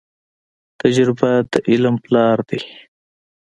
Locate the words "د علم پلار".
1.51-2.37